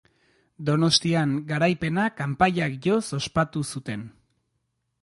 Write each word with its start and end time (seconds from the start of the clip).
Donostian 0.69 1.35
garaipena 1.51 2.07
kanpaiak 2.23 2.81
joz 2.89 3.01
ospatu 3.21 3.65
zuten. 3.75 4.11